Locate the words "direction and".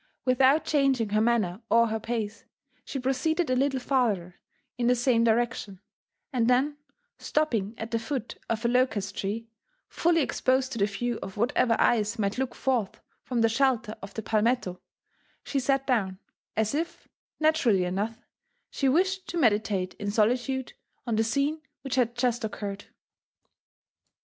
5.23-6.47